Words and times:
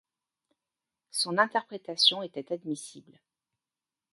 Son 1.11 1.37
interprétation 1.37 2.23
était 2.23 2.51
admissible. 2.51 3.19